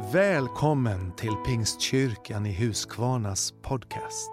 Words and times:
Välkommen 0.00 1.16
till 1.16 1.34
Pingstkyrkan 1.46 2.46
i 2.46 2.52
Huskvarnas 2.52 3.52
podcast. 3.62 4.30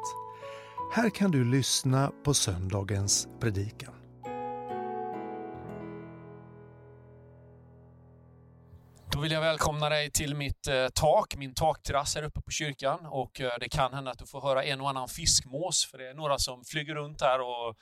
Här 0.93 1.09
kan 1.09 1.31
du 1.31 1.43
lyssna 1.43 2.11
på 2.23 2.33
söndagens 2.33 3.27
predikan. 3.39 3.93
Då 9.11 9.19
vill 9.19 9.31
jag 9.31 9.41
välkomna 9.41 9.89
dig 9.89 10.11
till 10.11 10.35
mitt 10.35 10.67
eh, 10.67 10.87
tak, 10.93 11.35
min 11.37 11.53
takterrass 11.53 12.15
här 12.15 12.23
uppe 12.23 12.41
på 12.41 12.51
kyrkan. 12.51 12.99
Och 13.05 13.41
eh, 13.41 13.51
det 13.59 13.69
kan 13.69 13.93
hända 13.93 14.11
att 14.11 14.19
du 14.19 14.25
får 14.25 14.41
höra 14.41 14.63
en 14.63 14.81
och 14.81 14.89
annan 14.89 15.07
fiskmås, 15.07 15.87
för 15.91 15.97
det 15.97 16.09
är 16.09 16.13
några 16.13 16.37
som 16.37 16.63
flyger 16.63 16.95
runt 16.95 17.21
här 17.21 17.39
och, 17.41 17.75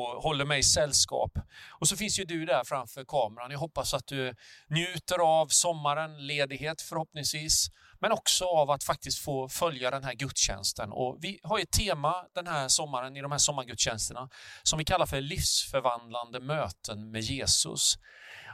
och 0.00 0.22
håller 0.22 0.44
mig 0.44 0.62
sällskap. 0.62 1.32
Och 1.80 1.88
så 1.88 1.96
finns 1.96 2.18
ju 2.18 2.24
du 2.24 2.44
där 2.44 2.64
framför 2.64 3.04
kameran. 3.04 3.50
Jag 3.50 3.58
hoppas 3.58 3.94
att 3.94 4.06
du 4.06 4.34
njuter 4.70 5.18
av 5.18 5.46
sommaren, 5.46 6.26
ledighet 6.26 6.82
förhoppningsvis, 6.82 7.68
men 8.00 8.12
också 8.12 8.44
av 8.44 8.70
att 8.70 8.84
faktiskt 8.84 9.18
få 9.18 9.48
följa 9.48 9.90
den 9.90 10.04
här 10.04 10.14
gudstjänsten. 10.14 10.92
Och 10.92 11.18
vi 11.20 11.40
har 11.42 11.58
ett 11.58 11.70
tema 11.70 12.14
den 12.34 12.46
här 12.46 12.68
sommaren 12.68 13.16
i 13.16 13.20
de 13.20 13.32
här 13.32 13.38
sommargudstjänsterna 13.38 14.28
som 14.62 14.78
vi 14.78 14.84
kallar 14.84 15.06
för 15.06 15.20
livsförvandlande 15.20 16.40
möten 16.40 17.10
med 17.10 17.20
Jesus. 17.20 17.98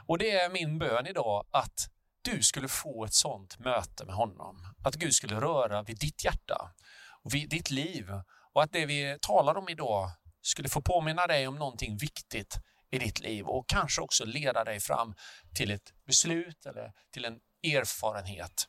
Och 0.07 0.17
det 0.17 0.31
är 0.31 0.49
min 0.49 0.79
bön 0.79 1.07
idag 1.07 1.45
att 1.51 1.89
du 2.21 2.43
skulle 2.43 2.67
få 2.67 3.05
ett 3.05 3.13
sånt 3.13 3.59
möte 3.59 4.05
med 4.05 4.15
honom. 4.15 4.73
Att 4.83 4.95
Gud 4.95 5.13
skulle 5.13 5.41
röra 5.41 5.83
vid 5.83 5.99
ditt 5.99 6.23
hjärta 6.25 6.71
och 7.23 7.33
vid 7.33 7.49
ditt 7.49 7.71
liv 7.71 8.05
och 8.53 8.63
att 8.63 8.71
det 8.71 8.85
vi 8.85 9.17
talar 9.21 9.57
om 9.57 9.69
idag 9.69 10.09
skulle 10.45 10.69
få 10.69 10.81
påminna 10.81 11.27
dig 11.27 11.47
om 11.47 11.55
någonting 11.55 11.97
viktigt 11.97 12.59
i 12.91 12.99
ditt 12.99 13.19
liv 13.19 13.45
och 13.45 13.69
kanske 13.69 14.01
också 14.01 14.25
leda 14.25 14.63
dig 14.63 14.79
fram 14.79 15.15
till 15.55 15.71
ett 15.71 15.93
beslut 16.07 16.65
eller 16.65 16.91
till 17.13 17.25
en 17.25 17.39
erfarenhet. 17.63 18.67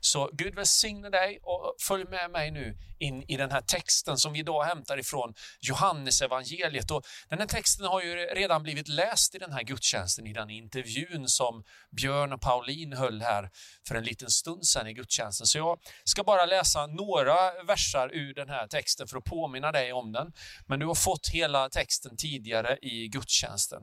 Så 0.00 0.30
Gud 0.32 0.54
välsigne 0.54 1.10
dig 1.10 1.38
och 1.42 1.74
följ 1.80 2.04
med 2.04 2.30
mig 2.30 2.50
nu 2.50 2.78
in 2.98 3.22
i 3.28 3.36
den 3.36 3.50
här 3.50 3.60
texten 3.60 4.16
som 4.16 4.32
vi 4.32 4.38
idag 4.38 4.64
hämtar 4.64 4.98
ifrån 4.98 5.34
Johannes 5.60 6.22
evangeliet. 6.22 6.90
Och 6.90 7.06
Den 7.28 7.38
här 7.38 7.46
texten 7.46 7.86
har 7.86 8.02
ju 8.02 8.14
redan 8.14 8.62
blivit 8.62 8.88
läst 8.88 9.34
i 9.34 9.38
den 9.38 9.52
här 9.52 9.62
gudstjänsten, 9.62 10.26
i 10.26 10.32
den 10.32 10.50
intervjun 10.50 11.28
som 11.28 11.64
Björn 11.90 12.32
och 12.32 12.40
Pauline 12.40 12.92
höll 12.92 13.22
här 13.22 13.50
för 13.88 13.94
en 13.94 14.04
liten 14.04 14.30
stund 14.30 14.66
sedan 14.66 14.86
i 14.86 14.92
gudstjänsten. 14.92 15.46
Så 15.46 15.58
jag 15.58 15.78
ska 16.04 16.24
bara 16.24 16.46
läsa 16.46 16.86
några 16.86 17.62
versar 17.62 18.10
ur 18.12 18.34
den 18.34 18.48
här 18.48 18.66
texten 18.66 19.08
för 19.08 19.16
att 19.16 19.24
påminna 19.24 19.72
dig 19.72 19.92
om 19.92 20.12
den. 20.12 20.32
Men 20.66 20.80
du 20.80 20.86
har 20.86 20.94
fått 20.94 21.28
hela 21.28 21.68
texten 21.68 22.16
tidigare 22.16 22.78
i 22.82 23.08
gudstjänsten. 23.08 23.82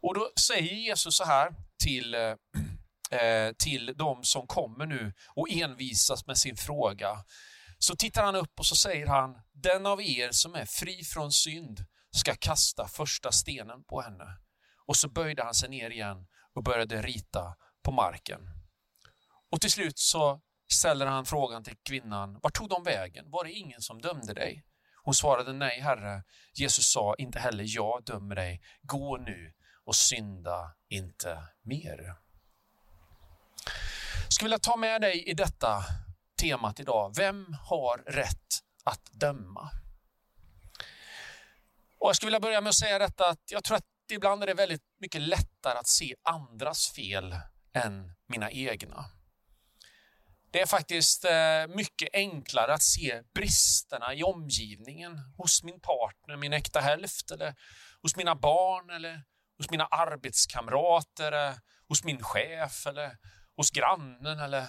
Och 0.00 0.14
då 0.14 0.30
säger 0.40 0.74
Jesus 0.74 1.16
så 1.16 1.24
här 1.24 1.54
till 1.84 2.14
eh, 2.14 2.34
Eh, 3.10 3.52
till 3.58 3.94
de 3.96 4.24
som 4.24 4.46
kommer 4.46 4.86
nu 4.86 5.12
och 5.34 5.50
envisas 5.50 6.26
med 6.26 6.38
sin 6.38 6.56
fråga. 6.56 7.24
Så 7.78 7.96
tittar 7.96 8.24
han 8.24 8.36
upp 8.36 8.58
och 8.58 8.66
så 8.66 8.76
säger 8.76 9.06
han, 9.06 9.36
den 9.52 9.86
av 9.86 10.02
er 10.02 10.30
som 10.32 10.54
är 10.54 10.64
fri 10.64 11.04
från 11.04 11.32
synd 11.32 11.84
ska 12.10 12.34
kasta 12.34 12.88
första 12.88 13.32
stenen 13.32 13.84
på 13.84 14.00
henne. 14.00 14.38
Och 14.86 14.96
så 14.96 15.08
böjde 15.08 15.44
han 15.44 15.54
sig 15.54 15.68
ner 15.68 15.90
igen 15.90 16.26
och 16.54 16.62
började 16.62 17.02
rita 17.02 17.56
på 17.82 17.92
marken. 17.92 18.40
Och 19.50 19.60
till 19.60 19.72
slut 19.72 19.98
så 19.98 20.40
ställer 20.72 21.06
han 21.06 21.26
frågan 21.26 21.64
till 21.64 21.76
kvinnan, 21.82 22.38
vart 22.42 22.54
tog 22.54 22.68
de 22.68 22.82
vägen? 22.82 23.30
Var 23.30 23.44
det 23.44 23.52
ingen 23.52 23.80
som 23.80 24.00
dömde 24.00 24.34
dig? 24.34 24.64
Hon 25.02 25.14
svarade, 25.14 25.52
nej 25.52 25.80
herre. 25.80 26.22
Jesus 26.54 26.92
sa, 26.92 27.14
inte 27.18 27.38
heller 27.38 27.64
jag 27.66 28.04
dömer 28.04 28.34
dig. 28.34 28.62
Gå 28.82 29.16
nu 29.16 29.52
och 29.84 29.96
synda 29.96 30.74
inte 30.88 31.42
mer. 31.62 32.16
Jag 34.24 34.32
skulle 34.32 34.46
vilja 34.46 34.58
ta 34.58 34.76
med 34.76 35.00
dig 35.00 35.24
i 35.28 35.34
detta 35.34 35.84
temat 36.40 36.80
idag. 36.80 37.14
Vem 37.16 37.56
har 37.68 37.98
rätt 37.98 38.62
att 38.84 39.04
döma? 39.12 39.70
Och 41.98 42.08
jag 42.08 42.16
skulle 42.16 42.28
vilja 42.28 42.40
börja 42.40 42.60
med 42.60 42.70
att 42.70 42.78
säga 42.78 42.98
detta 42.98 43.28
att 43.28 43.50
jag 43.50 43.64
tror 43.64 43.76
att 43.76 43.84
ibland 44.12 44.42
är 44.42 44.46
det 44.46 44.54
väldigt 44.54 44.82
mycket 45.00 45.22
lättare 45.22 45.78
att 45.78 45.88
se 45.88 46.14
andras 46.22 46.92
fel 46.96 47.36
än 47.74 48.14
mina 48.26 48.50
egna. 48.50 49.04
Det 50.50 50.60
är 50.60 50.66
faktiskt 50.66 51.24
eh, 51.24 51.66
mycket 51.68 52.08
enklare 52.12 52.74
att 52.74 52.82
se 52.82 53.22
bristerna 53.34 54.14
i 54.14 54.22
omgivningen 54.22 55.18
hos 55.36 55.62
min 55.62 55.80
partner, 55.80 56.36
min 56.36 56.52
äkta 56.52 56.80
hälft, 56.80 57.30
eller 57.30 57.54
hos 58.02 58.16
mina 58.16 58.34
barn, 58.34 58.90
eller 58.90 59.22
hos 59.58 59.70
mina 59.70 59.86
arbetskamrater, 59.86 61.32
eller 61.32 61.54
hos 61.88 62.04
min 62.04 62.22
chef 62.22 62.86
eller 62.86 63.16
hos 63.58 63.70
grannen 63.70 64.38
eller... 64.38 64.66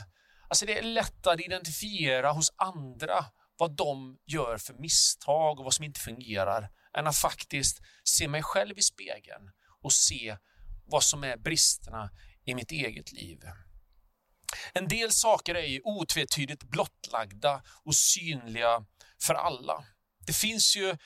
Alltså 0.47 0.65
det 0.65 0.77
är 0.77 0.83
lättare 0.83 1.33
att 1.33 1.41
identifiera 1.41 2.31
hos 2.31 2.53
andra 2.55 3.25
vad 3.57 3.75
de 3.75 4.17
gör 4.25 4.57
för 4.57 4.73
misstag 4.73 5.59
och 5.59 5.63
vad 5.65 5.73
som 5.73 5.85
inte 5.85 5.99
fungerar, 5.99 6.69
än 6.97 7.07
att 7.07 7.17
faktiskt 7.17 7.81
se 8.03 8.27
mig 8.27 8.43
själv 8.43 8.77
i 8.77 8.81
spegeln 8.81 9.51
och 9.81 9.93
se 9.93 10.37
vad 10.85 11.03
som 11.03 11.23
är 11.23 11.37
bristerna 11.37 12.11
i 12.45 12.55
mitt 12.55 12.71
eget 12.71 13.11
liv. 13.11 13.39
En 14.73 14.87
del 14.87 15.11
saker 15.11 15.55
är 15.55 15.65
ju 15.65 15.81
otvetydigt 15.83 16.63
blottlagda 16.63 17.63
och 17.85 17.95
synliga 17.95 18.85
för 19.21 19.33
alla. 19.33 19.85
Det 20.27 20.33
finns 20.33 20.75
ju 20.77 20.97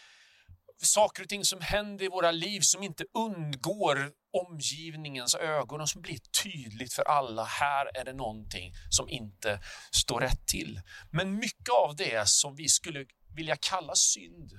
saker 0.86 1.24
och 1.24 1.30
ting 1.30 1.46
som 1.46 1.62
händer 1.62 2.06
i 2.06 2.08
våra 2.08 2.32
liv 2.32 2.60
som 2.62 2.84
inte 2.84 3.06
undgår 3.14 4.12
omgivningens 4.34 5.36
ögon 5.36 5.82
och 5.82 5.90
som 5.90 6.02
blir 6.02 6.18
tydligt 6.44 6.94
för 6.94 7.04
alla. 7.04 7.44
Här 7.44 7.98
är 7.98 8.06
det 8.06 8.14
någonting 8.14 8.74
som 8.90 9.10
inte 9.10 9.60
står 9.92 10.22
rätt 10.22 10.48
till. 10.48 10.82
Men 11.12 11.36
mycket 11.36 11.70
av 11.70 11.96
det 11.96 12.30
som 12.30 12.56
vi 12.56 12.68
skulle 12.68 13.06
vilja 13.36 13.56
kalla 13.56 13.96
synd 13.96 14.52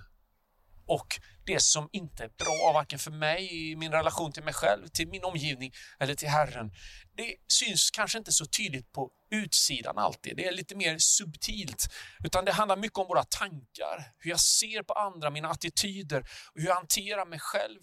och 0.87 1.07
det 1.47 1.63
som 1.63 1.89
inte 1.93 2.25
är 2.25 2.29
bra, 2.29 2.73
varken 2.75 2.99
för 2.99 3.11
mig, 3.11 3.71
i 3.71 3.77
min 3.77 3.93
relation 3.93 4.33
till 4.33 4.45
mig 4.45 4.55
själv, 4.55 4.87
till 4.87 5.09
min 5.09 5.25
omgivning 5.25 5.73
eller 5.99 6.15
till 6.15 6.29
Herren. 6.29 6.73
Det 7.17 7.35
syns 7.49 7.91
kanske 7.91 8.19
inte 8.19 8.33
så 8.33 8.47
tydligt 8.47 8.93
på 8.93 9.11
utsidan 9.31 9.99
alltid. 9.99 10.37
Det 10.37 10.47
är 10.47 10.53
lite 10.53 10.77
mer 10.77 10.99
subtilt, 10.99 11.93
utan 12.25 12.45
det 12.45 12.53
handlar 12.53 12.77
mycket 12.77 12.99
om 12.99 13.07
våra 13.07 13.25
tankar, 13.25 14.13
hur 14.19 14.31
jag 14.31 14.41
ser 14.41 14.83
på 14.83 14.93
andra, 14.93 15.31
mina 15.31 15.49
attityder 15.49 16.21
och 16.21 16.61
hur 16.61 16.67
jag 16.67 16.75
hanterar 16.75 17.27
mig 17.27 17.39
själv, 17.39 17.81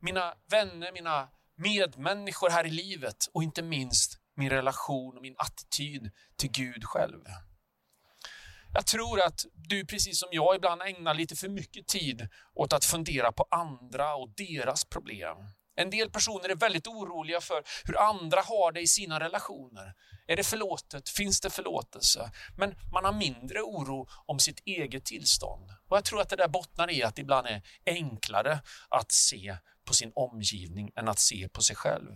mina 0.00 0.34
vänner, 0.50 0.92
mina 0.92 1.28
medmänniskor 1.56 2.50
här 2.50 2.66
i 2.66 2.70
livet 2.70 3.28
och 3.32 3.42
inte 3.42 3.62
minst 3.62 4.18
min 4.36 4.50
relation 4.50 5.16
och 5.16 5.22
min 5.22 5.34
attityd 5.38 6.10
till 6.36 6.50
Gud 6.50 6.84
själv. 6.84 7.20
Jag 8.76 8.86
tror 8.86 9.20
att 9.20 9.44
du 9.54 9.86
precis 9.86 10.18
som 10.18 10.28
jag 10.32 10.56
ibland 10.56 10.82
ägnar 10.82 11.14
lite 11.14 11.36
för 11.36 11.48
mycket 11.48 11.86
tid 11.86 12.28
åt 12.54 12.72
att 12.72 12.84
fundera 12.84 13.32
på 13.32 13.46
andra 13.50 14.14
och 14.14 14.28
deras 14.36 14.84
problem. 14.84 15.36
En 15.76 15.90
del 15.90 16.10
personer 16.10 16.48
är 16.48 16.54
väldigt 16.54 16.86
oroliga 16.86 17.40
för 17.40 17.62
hur 17.84 17.98
andra 17.98 18.40
har 18.40 18.72
det 18.72 18.80
i 18.80 18.86
sina 18.86 19.20
relationer. 19.20 19.94
Är 20.26 20.36
det 20.36 20.44
förlåtet? 20.44 21.08
Finns 21.08 21.40
det 21.40 21.50
förlåtelse? 21.50 22.30
Men 22.56 22.74
man 22.92 23.04
har 23.04 23.12
mindre 23.12 23.60
oro 23.60 24.08
om 24.26 24.38
sitt 24.38 24.62
eget 24.64 25.04
tillstånd. 25.04 25.70
Och 25.88 25.96
Jag 25.96 26.04
tror 26.04 26.20
att 26.20 26.28
det 26.28 26.36
där 26.36 26.48
bottnar 26.48 26.90
i 26.90 27.02
att 27.02 27.14
det 27.14 27.22
ibland 27.22 27.46
är 27.46 27.62
enklare 27.86 28.60
att 28.88 29.12
se 29.12 29.56
på 29.84 29.94
sin 29.94 30.12
omgivning 30.14 30.92
än 30.96 31.08
att 31.08 31.18
se 31.18 31.48
på 31.48 31.62
sig 31.62 31.76
själv. 31.76 32.10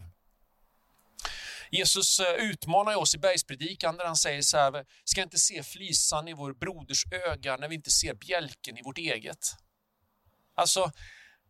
Jesus 1.70 2.20
eh, 2.20 2.34
utmanar 2.34 2.96
oss 2.96 3.14
i 3.14 3.18
bergspredikan 3.18 3.96
där 3.96 4.04
han 4.04 4.16
säger 4.16 4.42
så 4.42 4.56
här, 4.56 4.84
ska 5.04 5.22
inte 5.22 5.38
se 5.38 5.62
flisan 5.62 6.28
i 6.28 6.32
vår 6.32 6.52
broders 6.52 7.04
öga 7.12 7.56
när 7.56 7.68
vi 7.68 7.74
inte 7.74 7.90
ser 7.90 8.14
bjälken 8.14 8.78
i 8.78 8.82
vårt 8.82 8.98
eget. 8.98 9.56
Alltså, 10.54 10.92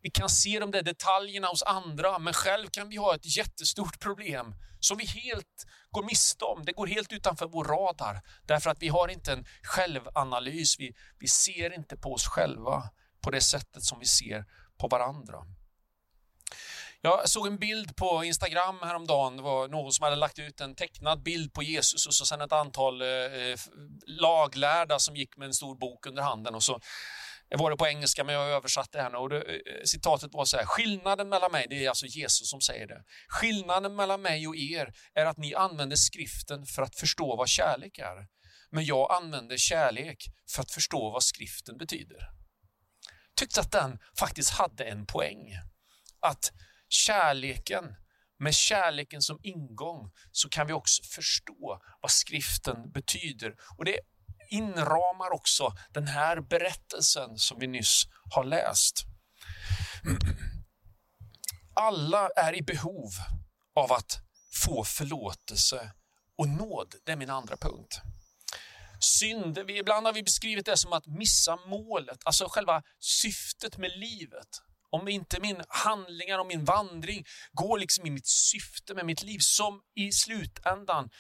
vi 0.03 0.11
kan 0.11 0.29
se 0.29 0.59
de 0.59 0.71
där 0.71 0.83
detaljerna 0.83 1.49
hos 1.49 1.63
andra, 1.63 2.19
men 2.19 2.33
själv 2.33 2.69
kan 2.69 2.89
vi 2.89 2.97
ha 2.97 3.15
ett 3.15 3.37
jättestort 3.37 4.01
problem 4.01 4.55
som 4.81 4.97
vi 4.99 5.07
helt 5.07 5.67
går 5.91 6.03
miste 6.03 6.45
om. 6.45 6.65
Det 6.65 6.73
går 6.73 6.87
helt 6.87 7.13
utanför 7.13 7.47
vår 7.47 7.65
radar, 7.65 8.21
därför 8.47 8.71
att 8.71 8.83
vi 8.83 8.89
har 8.89 9.09
inte 9.09 9.33
en 9.33 9.47
självanalys. 9.63 10.79
Vi, 10.79 10.95
vi 11.19 11.29
ser 11.29 11.75
inte 11.75 11.97
på 11.97 12.13
oss 12.13 12.27
själva 12.27 12.91
på 13.23 13.31
det 13.31 13.41
sättet 13.41 13.85
som 13.85 13.99
vi 13.99 14.07
ser 14.07 14.45
på 14.79 14.89
varandra. 14.89 15.39
Jag 17.03 17.29
såg 17.29 17.47
en 17.47 17.59
bild 17.59 17.97
på 17.97 18.25
Instagram 18.25 18.79
häromdagen. 18.83 19.37
Det 19.37 19.43
var 19.43 19.69
någon 19.69 19.93
som 19.93 20.05
hade 20.05 20.17
lagt 20.17 20.39
ut 20.39 20.61
en 20.61 20.75
tecknad 20.75 21.23
bild 21.23 21.53
på 21.53 21.63
Jesus 21.63 22.07
och 22.07 22.15
så 22.15 22.27
sen 22.27 22.41
ett 22.41 22.53
antal 22.53 23.03
eh, 23.03 23.57
laglärda 24.07 24.99
som 24.99 25.17
gick 25.17 25.37
med 25.37 25.47
en 25.47 25.55
stor 25.55 25.75
bok 25.75 26.07
under 26.07 26.23
handen. 26.23 26.55
Och 26.55 26.63
så 26.63 26.81
var 27.59 27.71
det 27.71 27.77
på 27.77 27.87
engelska, 27.87 28.25
men 28.25 28.35
jag 28.35 28.49
översatte 28.49 28.99
det 28.99 29.03
här 29.03 29.15
och 29.15 29.29
det, 29.29 29.37
eh, 29.37 29.85
citatet 29.85 30.35
var 30.35 30.45
så 30.45 30.57
här. 30.57 30.65
Skillnaden 30.65 31.29
mellan 31.29 31.53
mig, 31.53 31.67
det 31.71 31.85
är 31.85 31.89
alltså 31.89 32.07
Jesus 32.07 32.51
som 32.51 32.61
säger 32.61 32.87
det. 32.87 33.03
Skillnaden 33.29 33.97
mellan 33.97 34.23
mig 34.23 34.49
och 34.49 34.57
er 34.57 34.95
är 35.15 35.27
att 35.27 35.39
ni 35.39 35.55
använder 35.55 35.97
skriften 35.97 36.67
för 36.67 36.83
att 36.83 36.97
förstå 36.97 37.37
vad 37.37 37.49
kärlek 37.49 37.99
är. 37.99 38.27
Men 38.71 38.85
jag 38.85 39.13
använder 39.13 39.57
kärlek 39.57 40.25
för 40.55 40.63
att 40.63 40.71
förstå 40.71 41.11
vad 41.11 41.23
skriften 41.23 41.77
betyder. 41.77 42.29
Tyckte 43.37 43.61
att 43.61 43.73
den 43.73 43.99
faktiskt 44.19 44.51
hade 44.51 44.85
en 44.85 45.07
poäng. 45.07 45.53
Att 46.21 46.53
kärleken 46.91 47.85
med 48.39 48.55
kärleken 48.55 49.23
som 49.23 49.39
ingång 49.43 50.11
så 50.33 50.49
kan 50.49 50.67
vi 50.67 50.73
också 50.73 51.03
förstå 51.03 51.81
vad 52.03 52.11
skriften 52.11 52.91
betyder. 52.91 53.55
Och 53.79 53.85
det 53.85 53.99
inramar 54.51 55.33
också 55.33 55.73
den 55.93 56.07
här 56.07 56.41
berättelsen 56.41 57.39
som 57.39 57.59
vi 57.59 57.67
nyss 57.67 58.05
har 58.31 58.45
läst. 58.45 59.05
Alla 61.75 62.29
är 62.37 62.55
i 62.55 62.63
behov 62.63 63.11
av 63.75 63.93
att 63.93 64.19
få 64.65 64.85
förlåtelse 64.85 65.93
och 66.39 66.49
nåd. 66.49 66.95
Det 67.05 67.13
är 67.13 67.17
min 67.17 67.31
andra 67.31 67.57
punkt. 67.57 68.01
Synd, 69.01 69.59
ibland 69.59 70.07
har 70.07 70.13
vi 70.13 70.23
beskrivit 70.23 70.67
det 70.67 70.77
som 70.77 70.93
att 70.93 71.07
missa 71.07 71.57
målet, 71.57 72.19
alltså 72.25 72.49
själva 72.49 72.83
syftet 72.99 73.79
med 73.79 73.99
livet. 73.99 74.63
Om 74.91 75.09
inte 75.09 75.41
min 75.41 75.63
handlingar 75.69 76.39
och 76.39 76.47
min 76.47 76.65
vandring 76.65 77.25
går 77.53 77.79
liksom 77.79 78.07
i 78.07 78.11
mitt 78.11 78.27
syfte 78.27 78.95
med 78.95 79.07
mitt 79.07 79.23
liv, 79.23 79.39
som 79.41 79.81
i 79.95 80.13
slutändan 80.13 81.11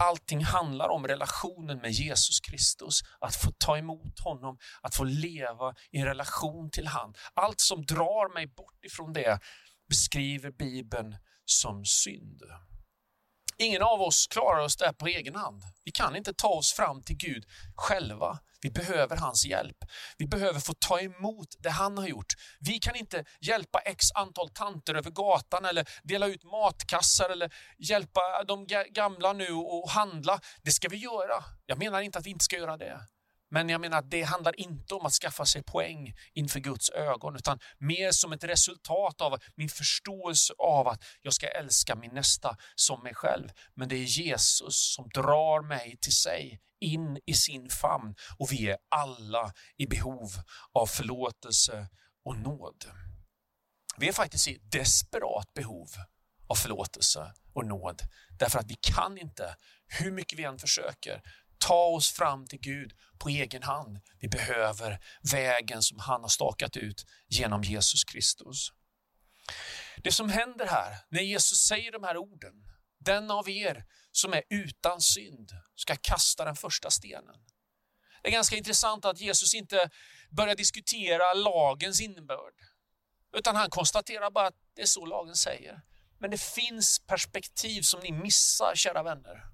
allting 0.00 0.44
handlar 0.44 0.88
om 0.88 1.06
relationen 1.06 1.78
med 1.78 1.90
Jesus 1.90 2.40
Kristus. 2.40 3.00
Att 3.20 3.36
få 3.36 3.52
ta 3.58 3.78
emot 3.78 4.20
honom, 4.20 4.58
att 4.82 4.94
få 4.94 5.04
leva 5.04 5.74
i 5.90 5.98
en 5.98 6.06
relation 6.06 6.70
till 6.70 6.86
han. 6.86 7.14
Allt 7.34 7.60
som 7.60 7.86
drar 7.86 8.34
mig 8.34 8.46
bort 8.46 8.84
ifrån 8.84 9.12
det 9.12 9.40
beskriver 9.88 10.50
Bibeln 10.50 11.16
som 11.44 11.84
synd. 11.84 12.42
Ingen 13.58 13.82
av 13.82 14.02
oss 14.02 14.26
klarar 14.26 14.64
oss 14.64 14.76
där 14.76 14.92
på 14.92 15.06
egen 15.06 15.36
hand. 15.36 15.62
Vi 15.84 15.92
kan 15.92 16.16
inte 16.16 16.34
ta 16.34 16.48
oss 16.48 16.72
fram 16.72 17.02
till 17.02 17.16
Gud 17.16 17.44
själva. 17.76 18.38
Vi 18.60 18.70
behöver 18.70 19.16
hans 19.16 19.46
hjälp. 19.46 19.76
Vi 20.18 20.26
behöver 20.26 20.60
få 20.60 20.74
ta 20.74 21.00
emot 21.00 21.48
det 21.58 21.70
han 21.70 21.98
har 21.98 22.06
gjort. 22.06 22.32
Vi 22.60 22.78
kan 22.78 22.96
inte 22.96 23.24
hjälpa 23.40 23.78
x 23.78 24.04
antal 24.14 24.48
tanter 24.48 24.94
över 24.94 25.10
gatan 25.10 25.64
eller 25.64 25.88
dela 26.02 26.26
ut 26.26 26.44
matkassar 26.44 27.30
eller 27.30 27.54
hjälpa 27.78 28.44
de 28.48 28.66
gamla 28.90 29.32
nu 29.32 29.52
och 29.52 29.90
handla. 29.90 30.40
Det 30.62 30.70
ska 30.70 30.88
vi 30.88 30.96
göra. 30.96 31.44
Jag 31.66 31.78
menar 31.78 32.00
inte 32.00 32.18
att 32.18 32.26
vi 32.26 32.30
inte 32.30 32.44
ska 32.44 32.56
göra 32.56 32.76
det. 32.76 33.00
Men 33.50 33.68
jag 33.68 33.80
menar 33.80 33.98
att 33.98 34.10
det 34.10 34.22
handlar 34.22 34.60
inte 34.60 34.94
om 34.94 35.06
att 35.06 35.12
skaffa 35.12 35.46
sig 35.46 35.62
poäng 35.62 36.14
inför 36.32 36.60
Guds 36.60 36.90
ögon, 36.90 37.36
utan 37.36 37.58
mer 37.78 38.10
som 38.10 38.32
ett 38.32 38.44
resultat 38.44 39.20
av 39.20 39.38
min 39.54 39.68
förståelse 39.68 40.54
av 40.58 40.88
att 40.88 41.04
jag 41.22 41.34
ska 41.34 41.48
älska 41.48 41.94
min 41.94 42.14
nästa 42.14 42.56
som 42.74 43.02
mig 43.02 43.14
själv. 43.14 43.48
Men 43.74 43.88
det 43.88 43.96
är 43.96 44.04
Jesus 44.04 44.94
som 44.94 45.08
drar 45.08 45.62
mig 45.62 45.98
till 46.00 46.14
sig, 46.16 46.60
in 46.80 47.18
i 47.26 47.34
sin 47.34 47.70
famn 47.70 48.14
och 48.38 48.52
vi 48.52 48.70
är 48.70 48.76
alla 48.88 49.52
i 49.76 49.86
behov 49.86 50.30
av 50.72 50.86
förlåtelse 50.86 51.88
och 52.24 52.36
nåd. 52.36 52.84
Vi 53.98 54.08
är 54.08 54.12
faktiskt 54.12 54.48
i 54.48 54.58
desperat 54.62 55.54
behov 55.54 55.88
av 56.48 56.54
förlåtelse 56.54 57.32
och 57.52 57.66
nåd. 57.66 58.02
Därför 58.38 58.58
att 58.58 58.70
vi 58.70 58.74
kan 58.74 59.18
inte, 59.18 59.56
hur 59.86 60.12
mycket 60.12 60.38
vi 60.38 60.44
än 60.44 60.58
försöker, 60.58 61.22
ta 61.60 61.84
oss 61.84 62.10
fram 62.10 62.46
till 62.46 62.60
Gud 62.60 62.92
på 63.18 63.28
egen 63.28 63.62
hand. 63.62 64.00
Vi 64.20 64.28
behöver 64.28 64.98
vägen 65.32 65.82
som 65.82 65.98
han 65.98 66.20
har 66.22 66.28
stakat 66.28 66.76
ut 66.76 67.06
genom 67.28 67.62
Jesus 67.62 68.04
Kristus. 68.04 68.72
Det 69.96 70.12
som 70.12 70.28
händer 70.28 70.66
här, 70.66 70.96
när 71.08 71.22
Jesus 71.22 71.58
säger 71.58 71.92
de 71.92 72.04
här 72.04 72.16
orden, 72.16 72.54
den 72.98 73.30
av 73.30 73.48
er 73.48 73.84
som 74.12 74.32
är 74.32 74.42
utan 74.50 75.00
synd 75.00 75.50
ska 75.76 75.96
kasta 75.96 76.44
den 76.44 76.56
första 76.56 76.90
stenen. 76.90 77.36
Det 78.22 78.28
är 78.28 78.32
ganska 78.32 78.56
intressant 78.56 79.04
att 79.04 79.20
Jesus 79.20 79.54
inte 79.54 79.90
börjar 80.30 80.54
diskutera 80.54 81.34
lagens 81.34 82.00
innebörd, 82.00 82.54
utan 83.36 83.56
han 83.56 83.70
konstaterar 83.70 84.30
bara 84.30 84.46
att 84.46 84.56
det 84.74 84.82
är 84.82 84.86
så 84.86 85.06
lagen 85.06 85.36
säger. 85.36 85.80
Men 86.18 86.30
det 86.30 86.40
finns 86.40 86.98
perspektiv 87.06 87.82
som 87.82 88.00
ni 88.00 88.12
missar, 88.12 88.72
kära 88.74 89.02
vänner. 89.02 89.50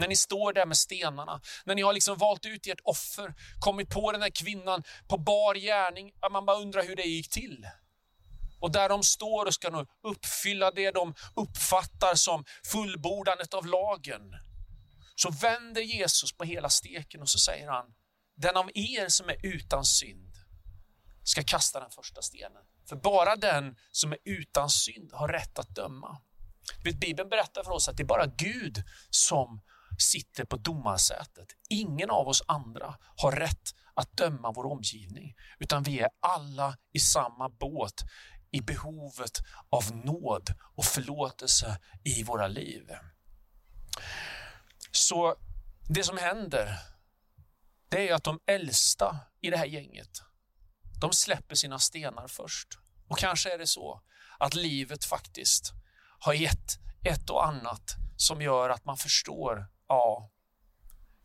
När 0.00 0.08
ni 0.08 0.16
står 0.16 0.52
där 0.52 0.66
med 0.66 0.76
stenarna, 0.76 1.40
när 1.64 1.74
ni 1.74 1.82
har 1.82 1.92
liksom 1.92 2.18
valt 2.18 2.46
ut 2.46 2.66
ert 2.66 2.80
offer, 2.84 3.34
kommit 3.58 3.90
på 3.90 4.12
den 4.12 4.22
här 4.22 4.30
kvinnan 4.30 4.82
på 5.08 5.18
bar 5.18 5.54
gärning, 5.54 6.12
att 6.20 6.32
man 6.32 6.46
bara 6.46 6.56
undrar 6.56 6.82
hur 6.82 6.96
det 6.96 7.02
gick 7.02 7.30
till. 7.30 7.66
Och 8.60 8.72
där 8.72 8.88
de 8.88 9.02
står 9.02 9.46
och 9.46 9.54
ska 9.54 9.70
nu 9.70 9.86
uppfylla 10.02 10.70
det 10.70 10.90
de 10.90 11.14
uppfattar 11.36 12.14
som 12.14 12.44
fullbordandet 12.64 13.54
av 13.54 13.66
lagen. 13.66 14.22
Så 15.14 15.30
vänder 15.30 15.82
Jesus 15.82 16.32
på 16.32 16.44
hela 16.44 16.70
steken 16.70 17.22
och 17.22 17.28
så 17.28 17.38
säger 17.38 17.68
han, 17.68 17.86
den 18.36 18.56
av 18.56 18.70
er 18.74 19.08
som 19.08 19.28
är 19.28 19.46
utan 19.46 19.84
synd 19.84 20.34
ska 21.24 21.42
kasta 21.42 21.80
den 21.80 21.90
första 21.90 22.22
stenen. 22.22 22.62
För 22.88 22.96
bara 22.96 23.36
den 23.36 23.76
som 23.92 24.12
är 24.12 24.18
utan 24.24 24.70
synd 24.70 25.12
har 25.12 25.28
rätt 25.28 25.58
att 25.58 25.68
döma. 25.68 26.20
Bibeln 27.00 27.28
berättar 27.28 27.64
för 27.64 27.70
oss 27.70 27.88
att 27.88 27.96
det 27.96 28.02
är 28.02 28.06
bara 28.06 28.26
Gud 28.26 28.82
som 29.10 29.60
sitter 30.02 30.44
på 30.44 30.56
domarsätet. 30.56 31.48
Ingen 31.68 32.10
av 32.10 32.28
oss 32.28 32.42
andra 32.46 32.96
har 33.16 33.32
rätt 33.32 33.74
att 33.94 34.16
döma 34.16 34.52
vår 34.52 34.66
omgivning, 34.66 35.34
utan 35.58 35.82
vi 35.82 36.00
är 36.00 36.08
alla 36.20 36.76
i 36.92 36.98
samma 37.00 37.48
båt 37.48 38.02
i 38.50 38.60
behovet 38.60 39.38
av 39.70 39.96
nåd 39.96 40.54
och 40.76 40.84
förlåtelse 40.84 41.78
i 42.04 42.22
våra 42.22 42.48
liv. 42.48 42.90
Så 44.92 45.36
det 45.88 46.04
som 46.04 46.18
händer, 46.18 46.78
det 47.88 48.08
är 48.08 48.14
att 48.14 48.24
de 48.24 48.40
äldsta 48.46 49.18
i 49.40 49.50
det 49.50 49.56
här 49.56 49.66
gänget, 49.66 50.22
de 51.00 51.12
släpper 51.12 51.54
sina 51.54 51.78
stenar 51.78 52.28
först. 52.28 52.68
Och 53.08 53.18
kanske 53.18 53.54
är 53.54 53.58
det 53.58 53.66
så 53.66 54.02
att 54.38 54.54
livet 54.54 55.04
faktiskt 55.04 55.72
har 56.18 56.32
gett 56.32 56.78
ett 57.04 57.30
och 57.30 57.46
annat 57.46 57.96
som 58.16 58.42
gör 58.42 58.70
att 58.70 58.84
man 58.84 58.96
förstår 58.96 59.68
Ja, 59.90 60.30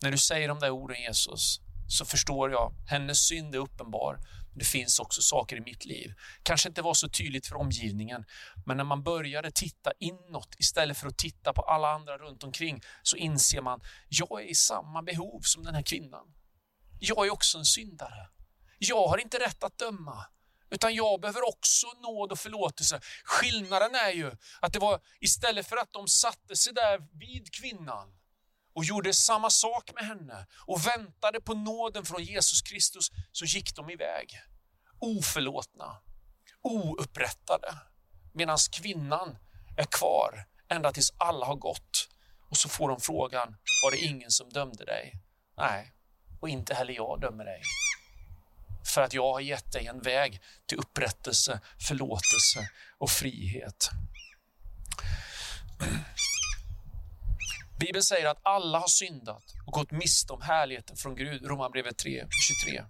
när 0.02 0.12
du 0.12 0.18
säger 0.18 0.48
de 0.48 0.60
där 0.60 0.70
orden 0.70 1.02
Jesus, 1.02 1.60
så 1.88 2.06
förstår 2.06 2.52
jag, 2.52 2.74
hennes 2.88 3.28
synd 3.28 3.56
är 3.56 3.60
uppenbar. 3.60 4.20
Men 4.50 4.60
det 4.60 4.66
finns 4.66 5.00
också 5.00 5.22
saker 5.22 5.56
i 5.56 5.62
mitt 5.62 5.86
liv. 5.86 6.14
Kanske 6.44 6.70
inte 6.70 6.82
var 6.82 6.94
så 6.94 7.10
tydligt 7.10 7.48
för 7.48 7.56
omgivningen, 7.56 8.26
men 8.66 8.78
när 8.78 8.84
man 8.84 9.04
började 9.04 9.52
titta 9.52 9.92
inåt 10.00 10.56
istället 10.60 10.98
för 10.98 11.08
att 11.08 11.18
titta 11.18 11.54
på 11.54 11.62
alla 11.62 11.92
andra 11.92 12.18
runt 12.18 12.44
omkring 12.44 12.82
så 13.04 13.18
inser 13.18 13.62
man, 13.62 13.82
jag 14.10 14.42
är 14.42 14.46
i 14.46 14.56
samma 14.56 15.02
behov 15.02 15.40
som 15.42 15.64
den 15.64 15.76
här 15.76 15.84
kvinnan. 15.84 16.34
Jag 17.00 17.26
är 17.26 17.32
också 17.32 17.58
en 17.58 17.66
syndare. 17.66 18.30
Jag 18.80 19.08
har 19.08 19.18
inte 19.18 19.40
rätt 19.40 19.64
att 19.64 19.78
döma, 19.78 20.26
utan 20.70 20.96
jag 20.96 21.22
behöver 21.22 21.48
också 21.48 21.88
nåd 22.02 22.32
och 22.32 22.40
förlåtelse. 22.40 23.00
Skillnaden 23.24 23.96
är 23.96 24.12
ju 24.12 24.32
att 24.62 24.74
det 24.74 24.80
var 24.80 25.00
istället 25.20 25.68
för 25.68 25.78
att 25.78 25.94
de 25.94 26.08
satte 26.08 26.56
sig 26.56 26.74
där 26.74 27.00
vid 27.20 27.54
kvinnan 27.54 28.16
och 28.76 28.86
gjorde 28.86 29.14
samma 29.14 29.50
sak 29.50 29.92
med 29.96 30.06
henne 30.06 30.46
och 30.68 30.88
väntade 30.88 31.42
på 31.42 31.54
nåden 31.54 32.06
från 32.06 32.24
Jesus 32.24 32.62
Kristus 32.62 33.12
så 33.32 33.46
gick 33.46 33.76
de 33.76 33.90
iväg. 33.90 34.40
Oförlåtna, 35.00 35.98
oupprättade. 36.62 37.76
Medan 38.34 38.58
kvinnan 38.72 39.38
är 39.78 39.86
kvar 39.86 40.46
ända 40.70 40.92
tills 40.92 41.14
alla 41.18 41.46
har 41.46 41.56
gått. 41.56 42.10
Och 42.50 42.58
så 42.58 42.70
får 42.70 42.90
de 42.90 43.00
frågan, 43.00 43.58
var 43.84 43.92
det 43.92 43.98
ingen 43.98 44.32
som 44.32 44.50
dömde 44.50 44.86
dig? 44.86 45.14
Nej, 45.58 45.94
och 46.40 46.50
inte 46.50 46.74
heller 46.74 46.94
jag 46.94 47.22
dömer 47.22 47.46
dig. 47.46 47.62
För 48.94 49.02
att 49.02 49.14
jag 49.14 49.34
har 49.34 49.40
gett 49.40 49.72
dig 49.72 49.88
en 49.88 50.02
väg 50.02 50.42
till 50.66 50.78
upprättelse, 50.78 51.60
förlåtelse 51.88 52.70
och 52.98 53.10
frihet. 53.10 53.90
Bibeln 57.80 58.04
säger 58.04 58.28
att 58.28 58.42
alla 58.44 58.80
har 58.80 58.88
syndat 58.88 59.44
och 59.66 59.74
gått 59.74 59.92
miste 59.92 60.34
om 60.34 60.42
härligheten 60.42 60.96
från 60.98 61.16
Gud, 61.16 61.46
Romarbrevet 61.46 61.98
3, 61.98 62.26
23. 62.66 62.86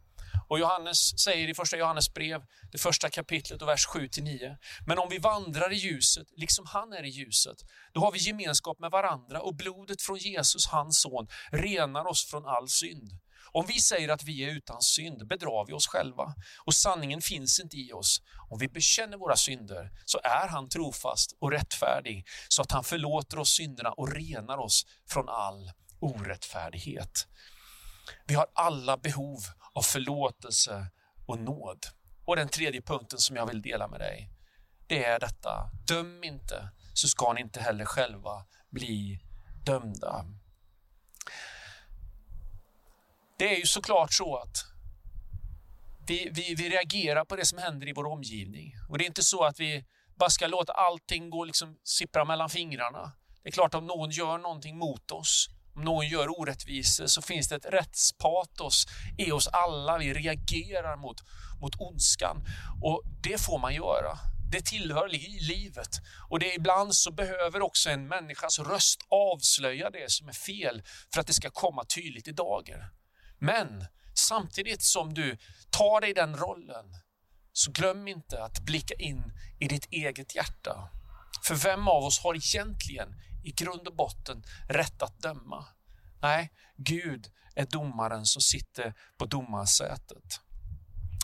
Och 0.47 0.59
Johannes 0.59 1.23
säger 1.23 1.49
i 1.49 1.53
första 1.53 1.77
Johannes 1.77 2.13
brev, 2.13 2.41
det 2.71 2.77
första 2.77 3.09
kapitlet 3.09 3.61
och 3.61 3.67
vers 3.67 3.87
7-9. 3.87 4.57
Men 4.87 4.99
om 4.99 5.09
vi 5.09 5.17
vandrar 5.17 5.73
i 5.73 5.75
ljuset, 5.75 6.27
liksom 6.35 6.65
han 6.67 6.93
är 6.93 7.03
i 7.03 7.09
ljuset, 7.09 7.57
då 7.93 7.99
har 7.99 8.11
vi 8.11 8.19
gemenskap 8.19 8.79
med 8.79 8.91
varandra 8.91 9.41
och 9.41 9.55
blodet 9.55 10.01
från 10.01 10.17
Jesus, 10.17 10.67
hans 10.67 11.01
son, 11.01 11.27
renar 11.51 12.07
oss 12.07 12.25
från 12.25 12.45
all 12.45 12.69
synd. 12.69 13.09
Om 13.55 13.65
vi 13.67 13.73
säger 13.73 14.09
att 14.09 14.23
vi 14.23 14.43
är 14.43 14.49
utan 14.49 14.81
synd 14.81 15.27
bedrar 15.27 15.65
vi 15.67 15.73
oss 15.73 15.87
själva 15.87 16.35
och 16.65 16.73
sanningen 16.73 17.21
finns 17.21 17.59
inte 17.59 17.77
i 17.77 17.93
oss. 17.93 18.21
Om 18.49 18.59
vi 18.59 18.67
bekänner 18.67 19.17
våra 19.17 19.35
synder 19.35 19.91
så 20.05 20.19
är 20.23 20.47
han 20.47 20.69
trofast 20.69 21.37
och 21.39 21.51
rättfärdig 21.51 22.25
så 22.47 22.61
att 22.61 22.71
han 22.71 22.83
förlåter 22.83 23.39
oss 23.39 23.49
synderna 23.49 23.91
och 23.91 24.11
renar 24.11 24.57
oss 24.57 24.85
från 25.09 25.29
all 25.29 25.71
orättfärdighet. 25.99 27.27
Vi 28.27 28.35
har 28.35 28.47
alla 28.53 28.97
behov 28.97 29.39
av 29.73 29.81
förlåtelse 29.81 30.87
och 31.25 31.39
nåd. 31.39 31.85
Och 32.25 32.35
den 32.35 32.49
tredje 32.49 32.81
punkten 32.81 33.19
som 33.19 33.35
jag 33.35 33.47
vill 33.47 33.61
dela 33.61 33.87
med 33.87 33.99
dig, 33.99 34.29
det 34.87 35.03
är 35.05 35.19
detta. 35.19 35.69
Döm 35.87 36.23
inte, 36.23 36.69
så 36.93 37.07
ska 37.07 37.33
ni 37.33 37.41
inte 37.41 37.59
heller 37.59 37.85
själva 37.85 38.45
bli 38.69 39.19
dömda. 39.65 40.25
Det 43.37 43.55
är 43.55 43.59
ju 43.59 43.65
såklart 43.65 44.13
så 44.13 44.37
att 44.37 44.65
vi, 46.07 46.29
vi, 46.31 46.55
vi 46.55 46.69
reagerar 46.69 47.25
på 47.25 47.35
det 47.35 47.45
som 47.45 47.57
händer 47.57 47.87
i 47.87 47.93
vår 47.93 48.05
omgivning. 48.05 48.75
Och 48.89 48.97
det 48.97 49.03
är 49.03 49.07
inte 49.07 49.23
så 49.23 49.43
att 49.43 49.59
vi 49.59 49.85
bara 50.15 50.29
ska 50.29 50.47
låta 50.47 50.73
allting 50.73 51.29
gå 51.29 51.45
liksom 51.45 51.77
sippra 51.83 52.25
mellan 52.25 52.49
fingrarna. 52.49 53.11
Det 53.43 53.49
är 53.49 53.51
klart 53.51 53.73
om 53.73 53.87
någon 53.87 54.09
gör 54.09 54.37
någonting 54.37 54.77
mot 54.77 55.11
oss, 55.11 55.49
om 55.75 55.81
någon 55.81 56.07
gör 56.07 56.39
orättvisor 56.39 57.07
så 57.07 57.21
finns 57.21 57.49
det 57.49 57.55
ett 57.55 57.65
rättspatos 57.65 58.85
i 59.17 59.31
oss 59.31 59.47
alla. 59.47 59.97
Vi 59.97 60.13
reagerar 60.13 60.97
mot, 60.97 61.21
mot 61.61 61.75
ondskan 61.79 62.45
och 62.83 63.01
det 63.23 63.41
får 63.41 63.59
man 63.59 63.75
göra. 63.75 64.17
Det 64.51 64.65
tillhör 64.65 65.07
livet 65.47 65.89
och 66.29 66.39
det 66.39 66.53
ibland 66.53 66.95
så 66.95 67.11
behöver 67.11 67.61
också 67.61 67.89
en 67.89 68.07
människas 68.07 68.59
röst 68.59 69.01
avslöja 69.09 69.89
det 69.89 70.11
som 70.11 70.27
är 70.27 70.33
fel 70.33 70.83
för 71.13 71.21
att 71.21 71.27
det 71.27 71.33
ska 71.33 71.49
komma 71.49 71.83
tydligt 71.85 72.27
i 72.27 72.31
dagen. 72.31 72.79
Men 73.45 73.85
samtidigt 74.13 74.83
som 74.83 75.13
du 75.13 75.37
tar 75.69 76.01
dig 76.01 76.13
den 76.13 76.37
rollen 76.37 76.85
så 77.53 77.71
glöm 77.71 78.07
inte 78.07 78.43
att 78.43 78.59
blicka 78.59 78.93
in 78.93 79.33
i 79.59 79.67
ditt 79.67 79.87
eget 79.91 80.35
hjärta. 80.35 80.89
För 81.47 81.55
vem 81.55 81.87
av 81.87 82.03
oss 82.03 82.19
har 82.19 82.35
egentligen 82.35 83.09
i 83.43 83.51
grund 83.51 83.87
och 83.87 83.95
botten 83.95 84.43
rätt 84.69 85.01
att 85.01 85.19
döma? 85.19 85.65
Nej, 86.21 86.51
Gud 86.77 87.31
är 87.55 87.65
domaren 87.65 88.25
som 88.25 88.41
sitter 88.41 88.93
på 89.17 89.25
domarsätet. 89.25 90.39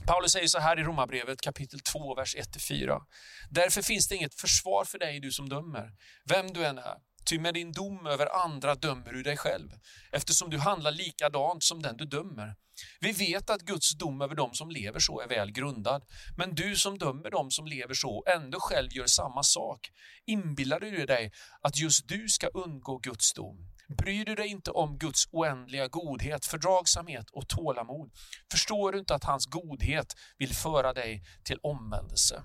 Paulus 0.08 0.32
säger 0.32 0.48
så 0.48 0.60
här 0.60 0.80
i 0.80 0.84
Romarbrevet 0.84 1.42
kapitel 1.42 1.80
2, 1.80 2.16
vers 2.16 2.36
1-4. 2.36 3.02
Därför 3.50 3.82
finns 3.82 4.08
det 4.08 4.16
inget 4.16 4.36
försvar 4.36 4.86
för 4.86 5.00
dig, 5.00 5.20
du 5.20 5.32
som 5.32 5.50
dömer, 5.50 5.92
vem 6.26 6.54
du 6.54 6.66
än 6.66 6.78
är. 6.78 6.98
Ty 7.26 7.40
med 7.40 7.54
din 7.54 7.72
dom 7.72 8.08
över 8.08 8.44
andra 8.46 8.76
dömer 8.76 9.14
du 9.14 9.24
dig 9.24 9.38
själv, 9.38 9.70
eftersom 10.12 10.50
du 10.50 10.58
handlar 10.58 10.92
likadant 10.92 11.64
som 11.64 11.82
den 11.82 11.98
du 11.98 12.06
dömer. 12.06 12.56
Vi 13.00 13.12
vet 13.12 13.50
att 13.50 13.62
Guds 13.62 13.98
dom 13.98 14.22
över 14.22 14.36
dem 14.36 14.54
som 14.54 14.70
lever 14.70 15.00
så 15.00 15.22
är 15.22 15.28
väl 15.28 15.52
grundad, 15.52 16.04
men 16.38 16.56
du 16.56 16.76
som 16.76 16.98
dömer 16.98 17.30
dem 17.30 17.52
som 17.52 17.66
lever 17.66 17.94
så 17.94 18.24
ändå 18.28 18.60
själv 18.60 18.94
gör 18.94 19.06
samma 19.06 19.44
sak. 19.44 19.92
Inbillar 20.26 20.80
du 20.80 21.06
dig 21.06 21.32
att 21.62 21.78
just 21.78 22.08
du 22.08 22.30
ska 22.30 22.48
undgå 22.48 22.98
Guds 22.98 23.34
dom? 23.34 23.68
Bryr 23.98 24.26
du 24.26 24.36
dig 24.36 24.48
inte 24.48 24.72
om 24.72 24.98
Guds 24.98 25.28
oändliga 25.32 25.88
godhet, 25.88 26.46
fördragsamhet 26.46 27.30
och 27.30 27.48
tålamod? 27.48 28.12
Förstår 28.52 28.92
du 28.92 29.00
inte 29.00 29.16
att 29.16 29.24
hans 29.24 29.46
godhet 29.46 30.16
vill 30.38 30.54
föra 30.56 30.94
dig 30.94 31.24
till 31.44 31.60
omvändelse? 31.64 32.44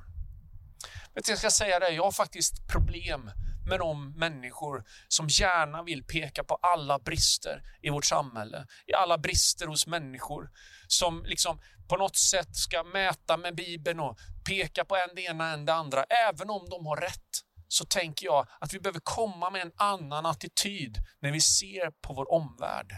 Men 1.14 1.23
jag 1.28 1.38
ska 1.38 1.50
säga 1.50 1.78
dig, 1.78 1.95
jag 1.95 2.04
har 2.04 2.12
faktiskt 2.12 2.68
problem 2.68 3.30
med 3.66 3.78
de 3.78 4.12
människor 4.12 4.85
som 5.08 5.28
gärna 5.28 5.82
vill 5.82 6.04
peka 6.04 6.44
på 6.44 6.54
alla 6.54 6.99
brister 6.99 7.62
i 7.82 7.90
vårt 7.90 8.04
samhälle, 8.04 8.66
i 8.87 8.94
alla 8.94 9.18
brister 9.18 9.66
hos 9.66 9.87
människor, 9.87 10.50
som 10.88 11.25
liksom 11.25 11.61
på 11.88 11.96
något 11.96 12.16
sätt 12.16 12.56
ska 12.56 12.82
mäta 12.82 13.37
med 13.37 13.54
Bibeln 13.54 14.00
och 14.00 14.18
peka 14.49 14.85
på 14.85 14.96
en 14.96 15.14
det 15.14 15.23
ena 15.23 15.52
än 15.52 15.64
det 15.64 15.75
andra, 15.75 16.04
även 16.04 16.50
om 16.50 16.68
de 16.70 16.87
har 16.87 16.96
rätt 16.96 17.42
så 17.68 17.85
tänker 17.85 18.26
jag 18.26 18.46
att 18.61 18.75
vi 18.75 18.80
behöver 18.80 19.00
komma 19.00 19.50
med 19.50 19.62
en 19.62 19.73
annan 19.76 20.26
attityd 20.26 20.99
när 21.20 21.32
vi 21.32 21.40
ser 21.40 21.90
på 21.90 22.14
vår 22.14 22.32
omvärld. 22.32 22.92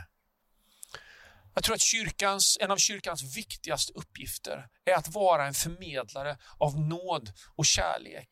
Jag 1.55 1.65
tror 1.65 1.75
att 1.75 1.81
kyrkans, 1.81 2.59
en 2.61 2.71
av 2.71 2.77
kyrkans 2.77 3.37
viktigaste 3.37 3.93
uppgifter 3.93 4.67
är 4.85 4.95
att 4.95 5.15
vara 5.15 5.47
en 5.47 5.55
förmedlare 5.55 6.39
av 6.59 6.81
nåd 6.81 7.33
och 7.57 7.67
kärlek. 7.67 8.29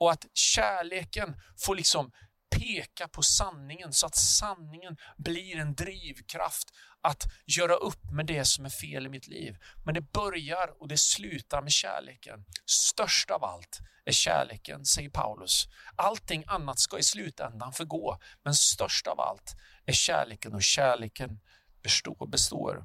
Och 0.00 0.10
att 0.10 0.26
kärleken 0.34 1.36
får 1.64 1.76
liksom 1.76 2.12
peka 2.50 3.08
på 3.08 3.22
sanningen 3.22 3.92
så 3.92 4.06
att 4.06 4.16
sanningen 4.16 4.96
blir 5.16 5.56
en 5.56 5.74
drivkraft 5.74 6.68
att 7.02 7.22
göra 7.46 7.74
upp 7.74 8.10
med 8.12 8.26
det 8.26 8.44
som 8.44 8.64
är 8.64 8.68
fel 8.68 9.06
i 9.06 9.08
mitt 9.08 9.28
liv. 9.28 9.56
Men 9.84 9.94
det 9.94 10.00
börjar 10.00 10.82
och 10.82 10.88
det 10.88 10.98
slutar 10.98 11.62
med 11.62 11.72
kärleken. 11.72 12.44
Störst 12.66 13.30
av 13.30 13.44
allt 13.44 13.78
är 14.04 14.12
kärleken, 14.12 14.84
säger 14.84 15.10
Paulus. 15.10 15.68
Allting 15.96 16.44
annat 16.46 16.78
ska 16.78 16.98
i 16.98 17.02
slutändan 17.02 17.72
förgå, 17.72 18.18
men 18.44 18.54
störst 18.54 19.06
av 19.06 19.20
allt 19.20 19.56
är 19.86 19.92
kärleken 19.92 20.54
och 20.54 20.62
kärleken 20.62 21.40
består. 21.82 22.26
består. 22.26 22.84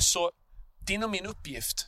Så 0.00 0.30
din 0.86 1.04
och 1.04 1.10
min 1.10 1.26
uppgift 1.26 1.86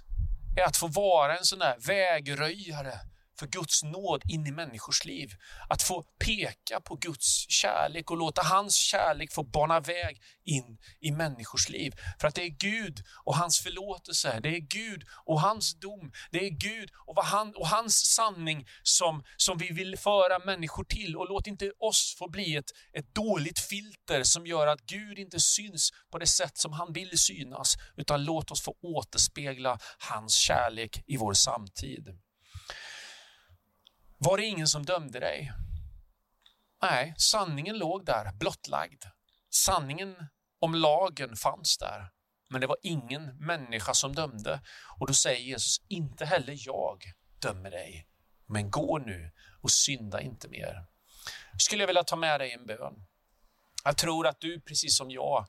är 0.56 0.64
att 0.64 0.76
få 0.76 0.86
vara 0.86 1.38
en 1.38 1.44
sån 1.44 1.58
där 1.58 1.76
vägröjare 1.86 3.00
för 3.38 3.46
Guds 3.46 3.82
nåd 3.82 4.22
in 4.28 4.46
i 4.46 4.50
människors 4.50 5.04
liv. 5.04 5.30
Att 5.68 5.82
få 5.82 6.02
peka 6.02 6.80
på 6.80 6.94
Guds 6.94 7.50
kärlek 7.50 8.10
och 8.10 8.16
låta 8.16 8.42
hans 8.42 8.76
kärlek 8.76 9.32
få 9.32 9.42
bana 9.42 9.80
väg 9.80 10.22
in 10.44 10.78
i 11.00 11.10
människors 11.10 11.68
liv. 11.68 11.92
För 12.20 12.28
att 12.28 12.34
det 12.34 12.42
är 12.42 12.48
Gud 12.48 13.02
och 13.24 13.36
hans 13.36 13.60
förlåtelse, 13.60 14.40
det 14.42 14.48
är 14.48 14.60
Gud 14.60 15.04
och 15.24 15.40
hans 15.40 15.74
dom, 15.80 16.12
det 16.30 16.46
är 16.46 16.50
Gud 16.50 16.90
och, 17.06 17.14
vad 17.16 17.24
han, 17.24 17.54
och 17.56 17.68
hans 17.68 18.14
sanning 18.14 18.66
som, 18.82 19.24
som 19.36 19.58
vi 19.58 19.72
vill 19.72 19.96
föra 19.98 20.38
människor 20.38 20.84
till. 20.84 21.16
Och 21.16 21.28
låt 21.28 21.46
inte 21.46 21.72
oss 21.78 22.16
få 22.18 22.28
bli 22.30 22.56
ett, 22.56 22.70
ett 22.92 23.14
dåligt 23.14 23.58
filter 23.58 24.22
som 24.22 24.46
gör 24.46 24.66
att 24.66 24.80
Gud 24.80 25.18
inte 25.18 25.40
syns 25.40 25.90
på 26.10 26.18
det 26.18 26.26
sätt 26.26 26.58
som 26.58 26.72
han 26.72 26.92
vill 26.92 27.18
synas, 27.18 27.76
utan 27.96 28.24
låt 28.24 28.50
oss 28.50 28.62
få 28.62 28.76
återspegla 28.82 29.78
hans 29.98 30.34
kärlek 30.34 31.04
i 31.06 31.16
vår 31.16 31.32
samtid. 31.32 32.23
Var 34.24 34.36
det 34.36 34.44
ingen 34.44 34.68
som 34.68 34.84
dömde 34.84 35.20
dig? 35.20 35.52
Nej, 36.82 37.14
sanningen 37.18 37.78
låg 37.78 38.04
där, 38.04 38.32
blottlagd. 38.32 39.04
Sanningen 39.50 40.16
om 40.60 40.74
lagen 40.74 41.36
fanns 41.36 41.78
där, 41.78 42.10
men 42.50 42.60
det 42.60 42.66
var 42.66 42.76
ingen 42.82 43.36
människa 43.38 43.94
som 43.94 44.14
dömde. 44.14 44.60
Och 44.98 45.06
då 45.06 45.14
säger 45.14 45.40
Jesus, 45.40 45.76
inte 45.88 46.24
heller 46.24 46.56
jag 46.58 47.02
dömer 47.42 47.70
dig, 47.70 48.08
men 48.46 48.70
gå 48.70 48.98
nu 48.98 49.32
och 49.62 49.70
synda 49.70 50.20
inte 50.20 50.48
mer. 50.48 50.86
Skulle 51.58 51.82
jag 51.82 51.86
vilja 51.86 52.04
ta 52.04 52.16
med 52.16 52.40
dig 52.40 52.52
en 52.52 52.66
bön. 52.66 53.06
Jag 53.84 53.96
tror 53.96 54.26
att 54.26 54.40
du, 54.40 54.60
precis 54.60 54.96
som 54.96 55.10
jag, 55.10 55.46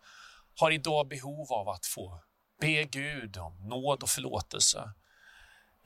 har 0.60 0.72
idag 0.72 1.08
behov 1.08 1.54
av 1.54 1.70
att 1.70 1.86
få 1.86 2.24
be 2.62 2.84
Gud 2.84 3.38
om 3.38 3.68
nåd 3.68 4.04
och 4.04 4.10
förlåtelse. 4.10 4.94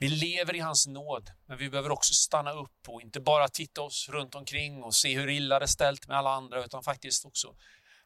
Vi 0.02 0.08
lever 0.08 0.56
i 0.56 0.58
hans 0.58 0.86
nåd, 0.86 1.30
men 1.46 1.58
vi 1.58 1.70
behöver 1.70 1.90
också 1.90 2.14
stanna 2.14 2.52
upp 2.52 2.88
och 2.88 3.02
inte 3.02 3.20
bara 3.20 3.48
titta 3.48 3.82
oss 3.82 4.08
runt 4.08 4.34
omkring 4.34 4.82
och 4.82 4.94
se 4.94 5.18
hur 5.18 5.28
illa 5.28 5.58
det 5.58 5.64
är 5.64 5.66
ställt 5.66 6.08
med 6.08 6.16
alla 6.16 6.30
andra, 6.30 6.64
utan 6.64 6.82
faktiskt 6.82 7.24
också 7.24 7.54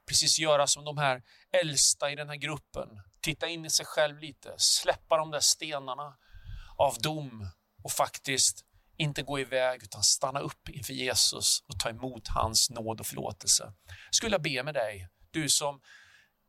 precis 0.09 0.39
göra 0.39 0.67
som 0.67 0.85
de 0.85 0.99
här 0.99 1.23
äldsta 1.63 2.11
i 2.11 2.15
den 2.15 2.29
här 2.29 2.37
gruppen. 2.37 2.89
Titta 3.21 3.49
in 3.49 3.65
i 3.65 3.71
sig 3.71 3.87
själv 3.87 4.19
lite, 4.19 4.55
släppa 4.57 5.17
de 5.17 5.31
där 5.31 5.41
stenarna 5.41 6.17
av 6.77 6.99
dom 6.99 7.49
och 7.85 7.93
faktiskt 7.93 8.65
inte 8.97 9.23
gå 9.23 9.41
iväg 9.41 9.83
utan 9.83 10.03
stanna 10.03 10.41
upp 10.41 10.69
inför 10.69 10.93
Jesus 10.93 11.61
och 11.67 11.81
ta 11.81 11.89
emot 11.89 12.29
hans 12.29 12.71
nåd 12.71 13.01
och 13.01 13.07
förlåtelse. 13.07 13.73
Jag 13.87 14.15
skulle 14.15 14.39
be 14.39 14.63
med 14.63 14.75
dig, 14.75 15.09
du 15.31 15.49
som 15.49 15.81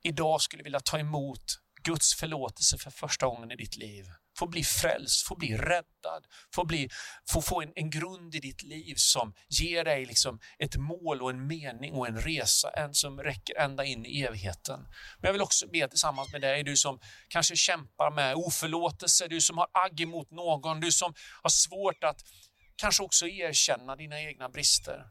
idag 0.04 0.42
skulle 0.42 0.64
vilja 0.64 0.80
ta 0.80 1.00
emot 1.00 1.60
Guds 1.84 2.16
förlåtelse 2.16 2.78
för 2.78 2.92
första 2.92 3.26
gången 3.26 3.52
i 3.52 3.56
ditt 3.56 3.78
liv 3.78 4.06
få 4.38 4.48
bli 4.48 4.64
frälst, 4.64 5.28
få 5.28 5.36
bli 5.36 5.58
räddad, 5.58 6.26
få, 6.56 6.66
bli, 6.66 6.90
få 7.30 7.42
få 7.42 7.62
en, 7.62 7.72
en 7.76 7.90
grund 7.90 8.36
i 8.36 8.40
ditt 8.40 8.64
liv 8.64 8.96
som 8.98 9.34
ger 9.50 9.84
dig 9.84 10.06
liksom 10.06 10.40
ett 10.60 10.76
mål 10.76 11.22
och 11.22 11.30
en 11.30 11.48
mening 11.48 11.94
och 11.94 12.08
en 12.08 12.22
resa, 12.22 12.70
en 12.70 12.94
som 12.94 13.20
räcker 13.20 13.58
ända 13.60 13.86
in 13.86 14.06
i 14.06 14.22
evigheten. 14.22 14.80
Men 15.20 15.28
jag 15.28 15.32
vill 15.32 15.42
också 15.42 15.68
be 15.68 15.88
tillsammans 15.88 16.32
med 16.32 16.42
dig, 16.42 16.64
du 16.64 16.78
som 16.78 17.00
kanske 17.28 17.56
kämpar 17.56 18.12
med 18.12 18.36
oförlåtelse, 18.36 19.28
du 19.28 19.42
som 19.42 19.58
har 19.58 19.68
agg 19.72 20.02
emot 20.02 20.32
någon, 20.32 20.80
du 20.80 20.92
som 20.92 21.14
har 21.44 21.50
svårt 21.50 22.04
att 22.04 22.22
kanske 22.76 23.04
också 23.04 23.28
erkänna 23.28 23.96
dina 23.96 24.22
egna 24.22 24.50
brister. 24.50 25.06